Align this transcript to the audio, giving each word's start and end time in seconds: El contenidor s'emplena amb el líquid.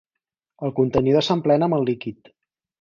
El 0.67 0.73
contenidor 0.79 1.27
s'emplena 1.29 1.71
amb 1.71 1.81
el 1.81 1.89
líquid. 1.93 2.37